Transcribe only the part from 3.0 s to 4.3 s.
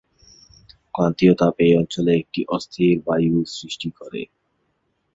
বায়ু সৃষ্টি করে।